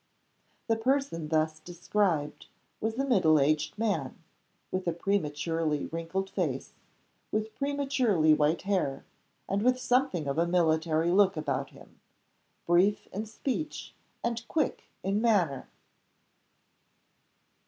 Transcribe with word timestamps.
The 0.65 0.77
person 0.77 1.27
thus 1.27 1.59
described 1.59 2.47
was 2.79 2.97
a 2.97 3.05
middle 3.05 3.39
aged 3.39 3.77
man, 3.77 4.17
with 4.71 4.87
a 4.87 4.93
prematurely 4.93 5.85
wrinkled 5.85 6.27
face, 6.31 6.73
with 7.31 7.53
prematurely 7.53 8.33
white 8.33 8.63
hair 8.63 9.05
and 9.47 9.61
with 9.61 9.79
something 9.79 10.25
of 10.25 10.39
a 10.39 10.47
military 10.47 11.11
look 11.11 11.37
about 11.37 11.69
him 11.69 11.99
brief 12.65 13.05
in 13.13 13.27
speech, 13.27 13.93
and 14.23 14.43
quick 14.47 14.85
in 15.03 15.21
manner. 15.21 15.67